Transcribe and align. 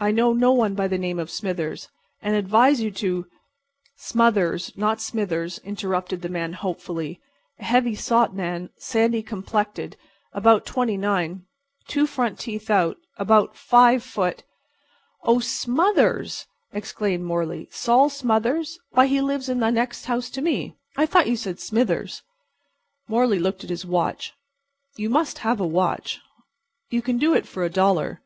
"I 0.00 0.10
know 0.10 0.32
no 0.32 0.52
one 0.52 0.74
by 0.74 0.88
the 0.88 0.96
name 0.96 1.18
of 1.18 1.30
Smithers, 1.30 1.90
and 2.22 2.34
I 2.34 2.38
advise 2.38 2.80
you 2.80 2.90
to"— 2.92 3.26
"Smothers 3.94 4.72
not 4.74 5.02
Smithers," 5.02 5.58
interrupted 5.64 6.22
the 6.22 6.28
old 6.28 6.32
man 6.32 6.52
hopefully. 6.54 7.20
"A 7.58 7.64
heavy 7.64 7.94
set 7.94 8.32
man, 8.32 8.70
sandy 8.78 9.22
complected, 9.22 9.98
about 10.32 10.64
twenty 10.64 10.96
nine, 10.96 11.44
two 11.88 12.06
front 12.06 12.38
teeth 12.38 12.70
out, 12.70 12.96
about 13.18 13.54
five 13.54 14.02
foot"— 14.02 14.44
"Oh, 15.24 15.40
'Smothers!'" 15.40 16.46
exclaimed 16.72 17.24
Morley. 17.24 17.68
"Sol 17.70 18.08
Smothers? 18.08 18.78
Why, 18.92 19.06
he 19.06 19.20
lives 19.20 19.50
in 19.50 19.60
the 19.60 19.68
next 19.70 20.06
house 20.06 20.30
to 20.30 20.40
me. 20.40 20.74
I 20.96 21.04
thought 21.04 21.28
you 21.28 21.36
said 21.36 21.60
'Smithers.'" 21.60 22.22
Morley 23.08 23.38
looked 23.38 23.62
at 23.62 23.68
his 23.68 23.84
watch. 23.84 24.32
You 24.96 25.10
must 25.10 25.40
have 25.40 25.60
a 25.60 25.66
watch. 25.66 26.18
You 26.88 27.02
can 27.02 27.18
do 27.18 27.34
it 27.34 27.46
for 27.46 27.62
a 27.62 27.68
dollar. 27.68 28.22